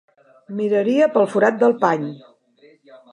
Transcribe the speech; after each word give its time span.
Miraria 0.61 1.09
pel 1.17 1.29
forat 1.33 1.59
del 1.65 1.75
pany. 1.85 2.09